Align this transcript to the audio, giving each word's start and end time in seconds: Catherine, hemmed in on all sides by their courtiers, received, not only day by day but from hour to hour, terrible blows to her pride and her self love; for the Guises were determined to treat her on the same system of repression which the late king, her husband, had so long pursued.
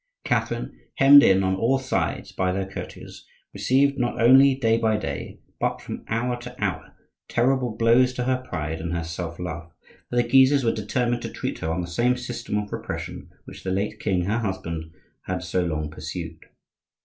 Catherine, 0.23 0.79
hemmed 0.95 1.21
in 1.21 1.43
on 1.43 1.53
all 1.55 1.77
sides 1.77 2.31
by 2.31 2.51
their 2.51 2.67
courtiers, 2.67 3.27
received, 3.53 3.99
not 3.99 4.19
only 4.19 4.55
day 4.55 4.79
by 4.79 4.97
day 4.97 5.39
but 5.59 5.79
from 5.79 6.03
hour 6.07 6.39
to 6.41 6.55
hour, 6.59 6.95
terrible 7.29 7.75
blows 7.77 8.11
to 8.13 8.23
her 8.23 8.37
pride 8.49 8.81
and 8.81 8.93
her 8.93 9.03
self 9.03 9.37
love; 9.37 9.69
for 10.09 10.15
the 10.15 10.23
Guises 10.23 10.63
were 10.63 10.71
determined 10.73 11.21
to 11.21 11.29
treat 11.29 11.59
her 11.59 11.69
on 11.71 11.81
the 11.81 11.87
same 11.87 12.17
system 12.17 12.57
of 12.57 12.73
repression 12.73 13.29
which 13.45 13.63
the 13.63 13.69
late 13.69 13.99
king, 13.99 14.23
her 14.23 14.39
husband, 14.39 14.91
had 15.27 15.43
so 15.43 15.63
long 15.63 15.91
pursued. 15.91 16.45